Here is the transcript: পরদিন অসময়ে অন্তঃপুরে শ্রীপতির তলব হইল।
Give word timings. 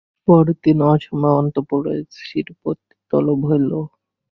পরদিন 0.27 0.79
অসময়ে 0.87 1.37
অন্তঃপুরে 1.39 1.93
শ্রীপতির 2.17 2.79
তলব 3.13 3.39
হইল। 3.49 3.71